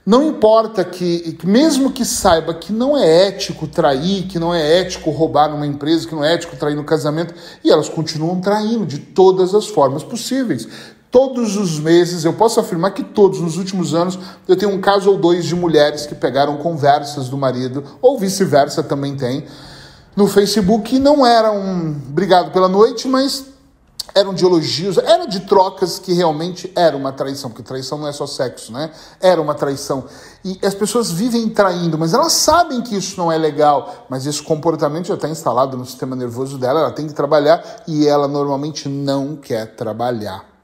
Não 0.06 0.26
importa 0.26 0.82
que, 0.82 1.36
mesmo 1.44 1.92
que 1.92 2.02
saiba 2.02 2.54
que 2.54 2.72
não 2.72 2.96
é 2.96 3.26
ético 3.26 3.66
trair, 3.66 4.26
que 4.26 4.38
não 4.38 4.54
é 4.54 4.80
ético 4.80 5.10
roubar 5.10 5.50
numa 5.50 5.66
empresa, 5.66 6.08
que 6.08 6.14
não 6.14 6.24
é 6.24 6.32
ético 6.32 6.56
trair 6.56 6.76
no 6.76 6.82
casamento, 6.82 7.34
e 7.62 7.70
elas 7.70 7.90
continuam 7.90 8.40
traindo 8.40 8.86
de 8.86 8.98
todas 8.98 9.54
as 9.54 9.66
formas 9.66 10.02
possíveis. 10.02 10.66
Todos 11.16 11.56
os 11.56 11.80
meses, 11.80 12.26
eu 12.26 12.34
posso 12.34 12.60
afirmar 12.60 12.90
que 12.90 13.02
todos 13.02 13.40
nos 13.40 13.56
últimos 13.56 13.94
anos, 13.94 14.18
eu 14.46 14.54
tenho 14.54 14.70
um 14.70 14.82
caso 14.82 15.10
ou 15.10 15.16
dois 15.16 15.46
de 15.46 15.54
mulheres 15.54 16.04
que 16.04 16.14
pegaram 16.14 16.58
conversas 16.58 17.30
do 17.30 17.38
marido, 17.38 17.82
ou 18.02 18.18
vice-versa 18.18 18.82
também 18.82 19.16
tem, 19.16 19.46
no 20.14 20.26
Facebook 20.26 20.98
não 20.98 21.26
era 21.26 21.50
um 21.50 21.96
obrigado 22.10 22.52
pela 22.52 22.68
noite, 22.68 23.08
mas 23.08 23.46
eram 24.14 24.34
de 24.34 24.44
elogios, 24.44 24.98
era 24.98 25.24
de 25.24 25.40
trocas 25.40 25.98
que 25.98 26.12
realmente 26.12 26.70
era 26.76 26.94
uma 26.94 27.12
traição, 27.12 27.48
porque 27.48 27.62
traição 27.62 27.96
não 27.96 28.08
é 28.08 28.12
só 28.12 28.26
sexo, 28.26 28.70
né? 28.70 28.90
Era 29.18 29.40
uma 29.40 29.54
traição. 29.54 30.04
E 30.44 30.58
as 30.62 30.74
pessoas 30.74 31.10
vivem 31.10 31.48
traindo, 31.48 31.96
mas 31.96 32.12
elas 32.12 32.32
sabem 32.32 32.82
que 32.82 32.94
isso 32.94 33.16
não 33.16 33.32
é 33.32 33.38
legal, 33.38 34.04
mas 34.10 34.26
esse 34.26 34.42
comportamento 34.42 35.06
já 35.06 35.14
está 35.14 35.30
instalado 35.30 35.78
no 35.78 35.86
sistema 35.86 36.14
nervoso 36.14 36.58
dela, 36.58 36.80
ela 36.80 36.92
tem 36.92 37.06
que 37.06 37.14
trabalhar 37.14 37.84
e 37.88 38.06
ela 38.06 38.28
normalmente 38.28 38.86
não 38.86 39.34
quer 39.34 39.74
trabalhar. 39.76 40.55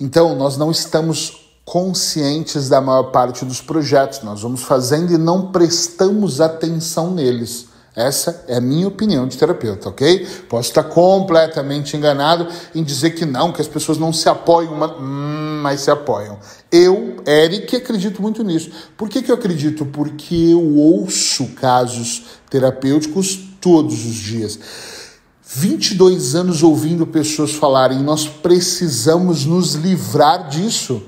Então, 0.00 0.34
nós 0.34 0.56
não 0.56 0.70
estamos 0.70 1.44
conscientes 1.64 2.68
da 2.68 2.80
maior 2.80 3.04
parte 3.04 3.44
dos 3.44 3.60
projetos, 3.60 4.22
nós 4.22 4.42
vamos 4.42 4.62
fazendo 4.62 5.12
e 5.12 5.18
não 5.18 5.50
prestamos 5.50 6.40
atenção 6.40 7.10
neles. 7.10 7.68
Essa 7.96 8.44
é 8.48 8.56
a 8.56 8.60
minha 8.60 8.88
opinião 8.88 9.26
de 9.26 9.38
terapeuta, 9.38 9.88
ok? 9.88 10.26
Posso 10.48 10.68
estar 10.68 10.82
completamente 10.82 11.96
enganado 11.96 12.48
em 12.74 12.82
dizer 12.82 13.10
que 13.10 13.24
não, 13.24 13.52
que 13.52 13.62
as 13.62 13.68
pessoas 13.68 13.98
não 13.98 14.12
se 14.12 14.28
apoiam, 14.28 14.74
uma... 14.74 14.96
hum, 14.98 15.60
mas 15.62 15.82
se 15.82 15.90
apoiam. 15.90 16.38
Eu, 16.72 17.16
Eric, 17.24 17.76
acredito 17.76 18.20
muito 18.20 18.42
nisso. 18.42 18.70
Por 18.96 19.08
que, 19.08 19.22
que 19.22 19.30
eu 19.30 19.36
acredito? 19.36 19.86
Porque 19.86 20.34
eu 20.34 20.76
ouço 20.76 21.46
casos 21.54 22.24
terapêuticos 22.50 23.38
todos 23.60 24.04
os 24.04 24.16
dias. 24.16 24.58
22 25.56 26.34
anos 26.34 26.64
ouvindo 26.64 27.06
pessoas 27.06 27.52
falarem, 27.52 28.02
nós 28.02 28.26
precisamos 28.26 29.44
nos 29.44 29.74
livrar 29.74 30.48
disso. 30.48 31.00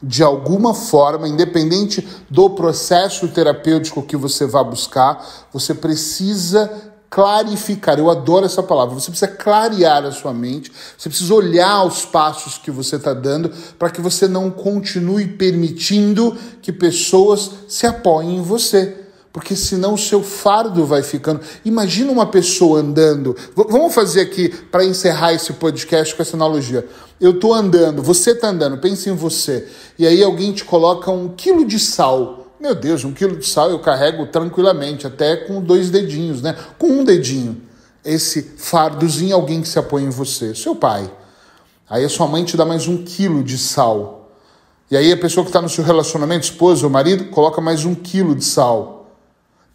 De 0.00 0.22
alguma 0.22 0.72
forma, 0.72 1.26
independente 1.26 2.06
do 2.30 2.50
processo 2.50 3.26
terapêutico 3.26 4.04
que 4.04 4.16
você 4.16 4.46
vá 4.46 4.62
buscar, 4.62 5.48
você 5.52 5.74
precisa 5.74 6.70
clarificar. 7.10 7.98
Eu 7.98 8.08
adoro 8.08 8.46
essa 8.46 8.62
palavra. 8.62 8.94
Você 8.94 9.10
precisa 9.10 9.32
clarear 9.32 10.04
a 10.04 10.12
sua 10.12 10.32
mente, 10.32 10.70
você 10.96 11.08
precisa 11.08 11.34
olhar 11.34 11.82
os 11.82 12.04
passos 12.04 12.56
que 12.56 12.70
você 12.70 12.94
está 12.94 13.12
dando 13.12 13.50
para 13.76 13.90
que 13.90 14.00
você 14.00 14.28
não 14.28 14.48
continue 14.48 15.26
permitindo 15.26 16.38
que 16.62 16.70
pessoas 16.72 17.50
se 17.66 17.84
apoiem 17.84 18.36
em 18.36 18.42
você 18.42 19.07
porque 19.32 19.54
senão 19.54 19.94
o 19.94 19.98
seu 19.98 20.22
fardo 20.22 20.84
vai 20.84 21.02
ficando. 21.02 21.40
Imagina 21.64 22.10
uma 22.10 22.26
pessoa 22.26 22.80
andando. 22.80 23.36
V 23.56 23.64
vamos 23.68 23.94
fazer 23.94 24.20
aqui 24.20 24.48
para 24.48 24.84
encerrar 24.84 25.34
esse 25.34 25.52
podcast 25.52 26.14
com 26.14 26.22
essa 26.22 26.36
analogia. 26.36 26.86
Eu 27.20 27.32
estou 27.32 27.52
andando, 27.52 28.02
você 28.02 28.30
está 28.30 28.48
andando, 28.48 28.78
pense 28.78 29.08
em 29.10 29.14
você. 29.14 29.68
E 29.98 30.06
aí 30.06 30.22
alguém 30.22 30.52
te 30.52 30.64
coloca 30.64 31.10
um 31.10 31.28
quilo 31.28 31.66
de 31.66 31.78
sal. 31.78 32.46
Meu 32.60 32.74
Deus, 32.74 33.04
um 33.04 33.12
quilo 33.12 33.36
de 33.36 33.46
sal 33.46 33.70
eu 33.70 33.78
carrego 33.78 34.26
tranquilamente, 34.26 35.06
até 35.06 35.36
com 35.36 35.60
dois 35.60 35.90
dedinhos, 35.90 36.42
né? 36.42 36.56
Com 36.78 36.88
um 36.88 37.04
dedinho. 37.04 37.60
Esse 38.04 38.42
fardozinho, 38.56 39.34
alguém 39.34 39.60
que 39.60 39.68
se 39.68 39.78
apoia 39.78 40.04
em 40.04 40.10
você, 40.10 40.54
seu 40.54 40.74
pai. 40.74 41.10
Aí 41.88 42.04
a 42.04 42.08
sua 42.08 42.26
mãe 42.26 42.44
te 42.44 42.56
dá 42.56 42.64
mais 42.64 42.88
um 42.88 43.04
quilo 43.04 43.42
de 43.42 43.58
sal. 43.58 44.30
E 44.90 44.96
aí 44.96 45.12
a 45.12 45.16
pessoa 45.16 45.44
que 45.44 45.50
está 45.50 45.60
no 45.60 45.68
seu 45.68 45.84
relacionamento, 45.84 46.44
esposa 46.44 46.86
ou 46.86 46.90
marido, 46.90 47.26
coloca 47.26 47.60
mais 47.60 47.84
um 47.84 47.94
quilo 47.94 48.34
de 48.34 48.44
sal. 48.44 48.97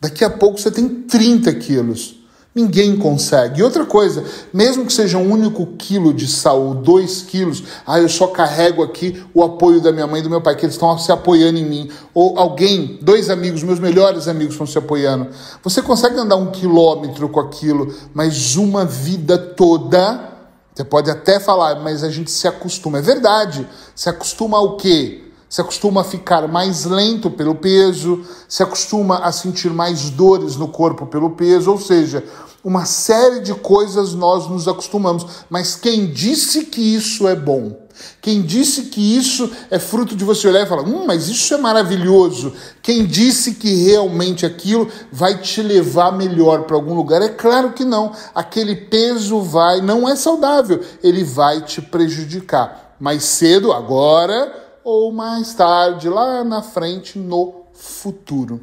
Daqui 0.03 0.25
a 0.25 0.29
pouco 0.29 0.59
você 0.59 0.69
tem 0.69 0.89
30 0.89 1.53
quilos. 1.53 2.15
Ninguém 2.53 2.97
consegue. 2.97 3.61
E 3.61 3.63
outra 3.63 3.85
coisa, 3.85 4.21
mesmo 4.53 4.85
que 4.85 4.91
seja 4.91 5.17
um 5.17 5.31
único 5.31 5.65
quilo 5.77 6.13
de 6.13 6.27
sal 6.27 6.61
ou 6.61 6.75
dois 6.75 7.21
quilos, 7.21 7.63
ah, 7.87 8.01
eu 8.01 8.09
só 8.09 8.27
carrego 8.27 8.83
aqui 8.83 9.23
o 9.33 9.41
apoio 9.41 9.79
da 9.79 9.93
minha 9.93 10.05
mãe 10.05 10.19
e 10.19 10.23
do 10.23 10.29
meu 10.29 10.41
pai, 10.41 10.57
que 10.57 10.65
eles 10.65 10.75
estão 10.75 10.99
se 10.99 11.09
apoiando 11.09 11.57
em 11.57 11.65
mim. 11.65 11.89
Ou 12.13 12.37
alguém, 12.37 12.99
dois 13.01 13.29
amigos, 13.29 13.63
meus 13.63 13.79
melhores 13.79 14.27
amigos 14.27 14.55
estão 14.55 14.67
se 14.67 14.77
apoiando. 14.77 15.29
Você 15.63 15.81
consegue 15.81 16.19
andar 16.19 16.35
um 16.35 16.51
quilômetro 16.51 17.29
com 17.29 17.39
aquilo, 17.39 17.95
mas 18.13 18.57
uma 18.57 18.83
vida 18.83 19.37
toda, 19.37 20.33
você 20.75 20.83
pode 20.83 21.09
até 21.09 21.39
falar, 21.39 21.79
mas 21.79 22.03
a 22.03 22.09
gente 22.09 22.29
se 22.29 22.45
acostuma. 22.45 22.97
É 22.97 23.01
verdade. 23.01 23.65
Se 23.95 24.09
acostuma 24.09 24.57
ao 24.57 24.75
quê? 24.75 25.22
Se 25.53 25.61
acostuma 25.61 26.01
a 26.01 26.03
ficar 26.03 26.47
mais 26.47 26.83
lento 26.83 27.29
pelo 27.29 27.53
peso, 27.53 28.25
se 28.49 28.63
acostuma 28.63 29.19
a 29.19 29.31
sentir 29.31 29.69
mais 29.69 30.09
dores 30.09 30.55
no 30.55 30.67
corpo 30.67 31.05
pelo 31.05 31.29
peso, 31.29 31.69
ou 31.69 31.77
seja, 31.77 32.23
uma 32.63 32.85
série 32.85 33.39
de 33.39 33.53
coisas 33.53 34.15
nós 34.15 34.49
nos 34.49 34.67
acostumamos. 34.67 35.27
Mas 35.51 35.75
quem 35.75 36.07
disse 36.07 36.65
que 36.65 36.81
isso 36.81 37.27
é 37.27 37.35
bom? 37.35 37.79
Quem 38.19 38.41
disse 38.41 38.85
que 38.85 39.15
isso 39.15 39.47
é 39.69 39.77
fruto 39.77 40.15
de 40.15 40.23
você 40.23 40.47
olhar 40.47 40.63
e 40.63 40.67
falar, 40.67 40.87
hum, 40.87 41.05
mas 41.05 41.27
isso 41.27 41.53
é 41.53 41.57
maravilhoso? 41.57 42.51
Quem 42.81 43.05
disse 43.05 43.53
que 43.53 43.85
realmente 43.85 44.47
aquilo 44.47 44.89
vai 45.11 45.37
te 45.37 45.61
levar 45.61 46.13
melhor 46.13 46.63
para 46.63 46.75
algum 46.75 46.95
lugar? 46.95 47.21
É 47.21 47.29
claro 47.29 47.73
que 47.73 47.85
não. 47.85 48.11
Aquele 48.33 48.75
peso 48.75 49.39
vai, 49.39 49.81
não 49.81 50.09
é 50.09 50.15
saudável, 50.15 50.81
ele 51.03 51.23
vai 51.23 51.61
te 51.61 51.79
prejudicar. 51.79 52.95
Mais 52.99 53.23
cedo, 53.23 53.71
agora, 53.71 54.62
ou 54.83 55.11
mais 55.11 55.53
tarde, 55.53 56.09
lá 56.09 56.43
na 56.43 56.61
frente, 56.61 57.17
no 57.17 57.63
futuro. 57.73 58.61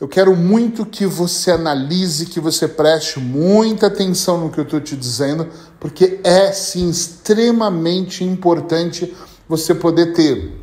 Eu 0.00 0.08
quero 0.08 0.36
muito 0.36 0.84
que 0.84 1.06
você 1.06 1.52
analise, 1.52 2.26
que 2.26 2.40
você 2.40 2.66
preste 2.66 3.20
muita 3.20 3.86
atenção 3.86 4.38
no 4.38 4.50
que 4.50 4.58
eu 4.58 4.64
estou 4.64 4.80
te 4.80 4.96
dizendo, 4.96 5.48
porque 5.78 6.20
é 6.24 6.50
sim 6.50 6.90
extremamente 6.90 8.24
importante 8.24 9.16
você 9.48 9.74
poder 9.74 10.12
ter 10.12 10.60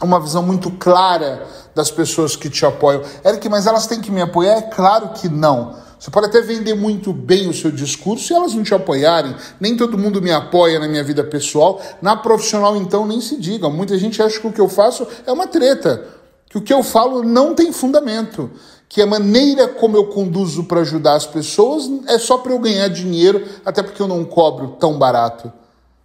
uma 0.00 0.20
visão 0.20 0.42
muito 0.42 0.70
clara 0.72 1.46
das 1.74 1.90
pessoas 1.90 2.36
que 2.36 2.48
te 2.48 2.64
apoiam. 2.64 3.02
Eric, 3.24 3.48
mas 3.48 3.66
elas 3.66 3.86
têm 3.86 4.00
que 4.00 4.10
me 4.10 4.22
apoiar? 4.22 4.58
É 4.58 4.62
claro 4.62 5.08
que 5.10 5.28
não. 5.28 5.74
Você 5.98 6.10
pode 6.10 6.26
até 6.26 6.40
vender 6.42 6.74
muito 6.74 7.12
bem 7.12 7.48
o 7.48 7.54
seu 7.54 7.70
discurso 7.70 8.26
se 8.26 8.34
elas 8.34 8.54
não 8.54 8.62
te 8.62 8.74
apoiarem. 8.74 9.34
Nem 9.58 9.76
todo 9.76 9.96
mundo 9.96 10.20
me 10.20 10.30
apoia 10.30 10.78
na 10.78 10.86
minha 10.86 11.02
vida 11.02 11.24
pessoal. 11.24 11.80
Na 12.02 12.14
profissional, 12.14 12.76
então, 12.76 13.06
nem 13.06 13.20
se 13.20 13.36
diga. 13.40 13.68
Muita 13.70 13.96
gente 13.96 14.22
acha 14.22 14.38
que 14.38 14.46
o 14.46 14.52
que 14.52 14.60
eu 14.60 14.68
faço 14.68 15.06
é 15.26 15.32
uma 15.32 15.46
treta. 15.46 16.06
Que 16.48 16.58
o 16.58 16.62
que 16.62 16.72
eu 16.72 16.82
falo 16.82 17.22
não 17.22 17.54
tem 17.54 17.72
fundamento. 17.72 18.50
Que 18.88 19.00
a 19.00 19.06
maneira 19.06 19.68
como 19.68 19.96
eu 19.96 20.06
conduzo 20.06 20.64
para 20.64 20.80
ajudar 20.80 21.14
as 21.14 21.26
pessoas 21.26 21.90
é 22.06 22.18
só 22.18 22.38
para 22.38 22.52
eu 22.52 22.58
ganhar 22.58 22.88
dinheiro, 22.88 23.44
até 23.64 23.82
porque 23.82 24.00
eu 24.00 24.06
não 24.06 24.24
cobro 24.24 24.76
tão 24.78 24.98
barato. 24.98 25.52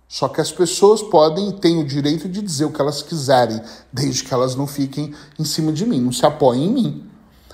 Só 0.07 0.27
que 0.27 0.41
as 0.41 0.51
pessoas 0.51 1.01
podem 1.01 1.49
e 1.49 1.53
têm 1.53 1.79
o 1.79 1.85
direito 1.85 2.27
de 2.27 2.41
dizer 2.41 2.65
o 2.65 2.71
que 2.71 2.81
elas 2.81 3.01
quiserem, 3.01 3.61
desde 3.93 4.23
que 4.23 4.33
elas 4.33 4.55
não 4.55 4.67
fiquem 4.67 5.13
em 5.39 5.45
cima 5.45 5.71
de 5.71 5.85
mim, 5.85 6.01
não 6.01 6.11
se 6.11 6.25
apoiem 6.25 6.65
em 6.65 6.73
mim. 6.73 7.10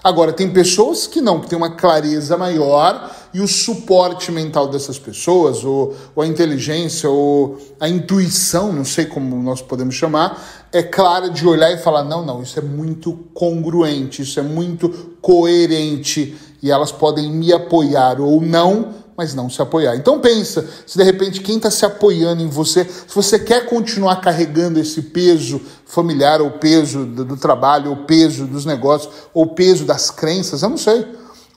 Agora, 0.07 0.31
tem 0.31 0.49
pessoas 0.49 1.05
que 1.05 1.19
não, 1.19 1.41
que 1.41 1.49
têm 1.49 1.57
uma 1.57 1.71
clareza 1.71 2.37
maior 2.37 3.13
e 3.33 3.41
o 3.41 3.47
suporte 3.47 4.31
mental 4.31 4.69
dessas 4.69 4.97
pessoas, 4.97 5.65
ou, 5.65 5.93
ou, 6.15 6.23
a 6.23 6.25
inteligência, 6.25 7.09
ou 7.09 7.57
a 7.77 7.89
intuição, 7.89 8.71
não 8.71 8.85
sei 8.85 9.05
como 9.05 9.35
nós 9.43 9.61
podemos 9.61 9.95
chamar, 9.95 10.41
é 10.71 10.81
clara 10.81 11.29
de 11.29 11.45
olhar 11.45 11.73
e 11.73 11.77
falar: 11.77 12.05
não, 12.05 12.25
não, 12.25 12.41
isso 12.41 12.57
é 12.57 12.61
muito 12.61 13.11
congruente, 13.33 14.21
isso 14.21 14.39
é 14.39 14.43
muito 14.43 14.87
coerente, 15.19 16.37
e 16.63 16.71
elas 16.71 16.93
podem 16.93 17.29
me 17.29 17.51
apoiar 17.51 18.21
ou 18.21 18.39
não 18.39 18.93
mas 19.17 19.33
não 19.33 19.49
se 19.49 19.59
apoiar. 19.59 19.95
Então 19.95 20.19
pensa, 20.19 20.69
se 20.85 20.95
de 20.95 21.03
repente 21.03 21.41
quem 21.41 21.57
está 21.57 21.71
se 21.71 21.83
apoiando 21.83 22.43
em 22.43 22.47
você, 22.47 22.85
se 22.85 23.15
você 23.15 23.39
quer 23.39 23.65
continuar 23.65 24.17
carregando 24.17 24.79
esse 24.79 25.01
peso 25.01 25.59
familiar, 25.87 26.39
ou 26.39 26.51
peso 26.51 27.03
do, 27.03 27.25
do 27.25 27.35
trabalho, 27.35 27.89
ou 27.89 27.97
peso 28.05 28.45
dos 28.45 28.63
negócios, 28.63 29.11
ou 29.33 29.47
peso 29.47 29.85
das 29.85 30.11
crenças, 30.11 30.61
eu 30.61 30.69
não 30.69 30.77
sei. 30.77 31.03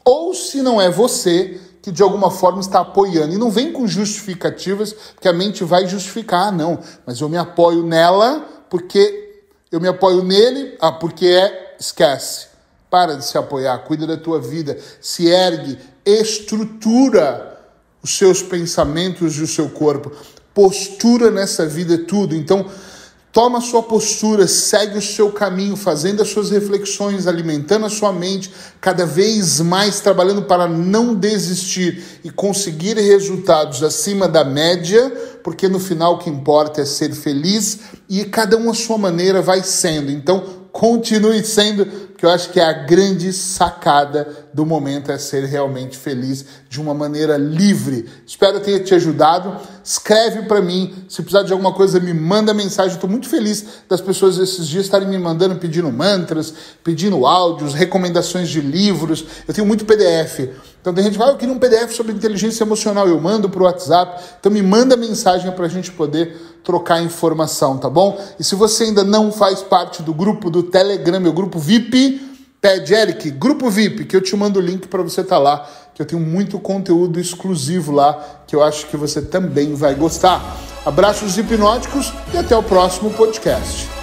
Ou 0.02 0.35
se 0.35 0.62
não 0.62 0.81
é 0.81 0.90
você 0.90 1.61
que 1.83 1.93
de 1.93 2.02
alguma 2.02 2.31
forma 2.31 2.61
está 2.61 2.81
apoiando. 2.81 3.35
E 3.35 3.38
não 3.38 3.50
vem 3.50 3.73
com 3.73 3.87
justificativas, 3.87 4.93
porque 4.93 5.29
a 5.29 5.33
mente 5.33 5.62
vai 5.62 5.87
justificar, 5.87 6.49
ah, 6.49 6.52
não, 6.52 6.79
mas 7.07 7.21
eu 7.21 7.29
me 7.29 7.37
apoio 7.37 7.83
nela 7.83 8.47
porque 8.71 9.43
eu 9.71 9.81
me 9.81 9.88
apoio 9.88 10.23
nele, 10.23 10.76
ah, 10.81 10.93
porque 10.93 11.26
é, 11.26 11.76
esquece. 11.79 12.49
Para 12.88 13.17
de 13.17 13.25
se 13.25 13.38
apoiar, 13.38 13.79
cuida 13.85 14.07
da 14.07 14.17
tua 14.17 14.40
vida, 14.40 14.79
se 15.00 15.29
ergue, 15.29 15.79
estrutura 16.05 17.50
os 18.02 18.16
seus 18.16 18.42
pensamentos 18.42 19.37
e 19.37 19.42
o 19.42 19.47
seu 19.47 19.69
corpo. 19.69 20.12
Postura 20.54 21.30
nessa 21.30 21.66
vida 21.66 21.95
é 21.95 21.99
tudo. 21.99 22.35
Então, 22.35 22.66
toma 23.33 23.59
a 23.59 23.61
sua 23.61 23.83
postura, 23.83 24.47
segue 24.47 24.99
o 24.99 25.02
seu 25.02 25.30
caminho, 25.30 25.76
fazendo 25.76 26.21
as 26.21 26.28
suas 26.28 26.50
reflexões, 26.50 27.26
alimentando 27.26 27.87
a 27.87 27.90
sua 27.90 28.12
mente, 28.12 28.50
cada 28.80 29.07
vez 29.07 29.61
mais 29.61 30.00
trabalhando 30.00 30.42
para 30.42 30.66
não 30.66 31.14
desistir 31.14 32.21
e 32.25 32.30
conseguir 32.30 32.97
resultados 32.97 33.83
acima 33.83 34.26
da 34.26 34.45
média, 34.45 35.11
porque 35.45 35.69
no 35.69 35.78
final 35.78 36.14
o 36.14 36.19
que 36.19 36.28
importa 36.28 36.80
é 36.80 36.85
ser 36.85 37.12
feliz 37.12 37.78
e 38.09 38.25
cada 38.25 38.57
um 38.57 38.71
à 38.71 38.75
sua 38.75 38.99
maneira 38.99 39.40
vai 39.40 39.62
sendo. 39.62 40.11
Então, 40.11 40.61
continue 40.73 41.45
sendo 41.45 42.10
que 42.21 42.27
eu 42.27 42.31
acho 42.31 42.50
que 42.50 42.61
é 42.61 42.65
a 42.65 42.75
grande 42.75 43.33
sacada 43.33 44.29
do 44.53 44.67
momento 44.67 45.11
é 45.11 45.17
ser 45.17 45.47
realmente 45.47 45.97
feliz 45.97 46.45
de 46.69 46.79
uma 46.79 46.93
maneira 46.93 47.39
livre. 47.39 48.11
Espero 48.27 48.61
ter 48.61 48.81
te 48.81 48.95
ajudado. 48.95 49.57
Escreve 49.83 50.43
para 50.43 50.61
mim, 50.61 51.07
se 51.09 51.23
precisar 51.23 51.45
de 51.45 51.53
alguma 51.55 51.73
coisa, 51.73 51.99
me 51.99 52.12
manda 52.12 52.53
mensagem. 52.53 52.93
Estou 52.93 53.09
muito 53.09 53.27
feliz 53.27 53.65
das 53.89 54.03
pessoas 54.03 54.37
esses 54.37 54.69
dias 54.69 54.85
estarem 54.85 55.09
me 55.09 55.17
mandando, 55.17 55.57
pedindo 55.57 55.91
mantras, 55.91 56.53
pedindo 56.85 57.25
áudios, 57.25 57.73
recomendações 57.73 58.50
de 58.50 58.61
livros. 58.61 59.25
Eu 59.49 59.55
tenho 59.55 59.67
muito 59.67 59.87
PDF. 59.87 60.41
Então 60.80 60.94
tem 60.94 61.04
gente 61.04 61.12
que 61.12 61.18
fala, 61.18 61.32
ah, 61.32 61.34
eu 61.34 61.38
queria 61.38 61.54
um 61.54 61.58
PDF 61.58 61.92
sobre 61.94 62.12
inteligência 62.12 62.64
emocional, 62.64 63.06
eu 63.06 63.20
mando 63.20 63.49
para 63.50 63.60
o 63.60 63.64
WhatsApp. 63.64 64.22
Então 64.40 64.50
me 64.50 64.62
manda 64.62 64.96
mensagem 64.96 65.50
para 65.52 65.66
a 65.66 65.68
gente 65.68 65.90
poder 65.90 66.60
trocar 66.64 67.02
informação, 67.02 67.76
tá 67.76 67.88
bom? 67.88 68.18
E 68.38 68.44
se 68.44 68.54
você 68.54 68.84
ainda 68.84 69.04
não 69.04 69.30
faz 69.30 69.62
parte 69.62 70.02
do 70.02 70.14
grupo 70.14 70.50
do 70.50 70.62
Telegram, 70.62 71.20
meu 71.20 71.32
grupo 71.32 71.58
VIP, 71.58 72.20
pede, 72.60 72.94
Eric, 72.94 73.30
grupo 73.30 73.68
VIP, 73.70 74.04
que 74.06 74.16
eu 74.16 74.20
te 74.20 74.34
mando 74.37 74.58
o 74.58 74.62
link 74.62 74.88
para 74.88 75.02
você 75.02 75.20
estar 75.20 75.37
tá 75.37 75.42
lá, 75.42 75.70
que 75.94 76.00
eu 76.00 76.06
tenho 76.06 76.22
muito 76.22 76.58
conteúdo 76.58 77.20
exclusivo 77.20 77.92
lá, 77.92 78.42
que 78.46 78.56
eu 78.56 78.62
acho 78.62 78.87
que 78.87 78.96
você 78.96 79.20
também 79.20 79.75
vai 79.75 79.94
gostar. 79.94 80.56
Abraços 80.84 81.37
hipnóticos 81.37 82.12
e 82.32 82.38
até 82.38 82.56
o 82.56 82.62
próximo 82.62 83.10
podcast. 83.10 84.00